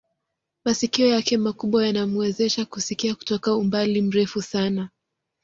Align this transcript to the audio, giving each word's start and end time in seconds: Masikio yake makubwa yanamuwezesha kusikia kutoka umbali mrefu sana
Masikio 0.65 1.07
yake 1.07 1.37
makubwa 1.37 1.85
yanamuwezesha 1.85 2.65
kusikia 2.65 3.15
kutoka 3.15 3.55
umbali 3.55 4.01
mrefu 4.01 4.41
sana 4.41 4.89